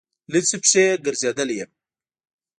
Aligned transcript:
لوڅې 0.31 0.57
پښې 0.63 0.85
ګرځېدلی 1.05 1.55
یم. 1.59 1.71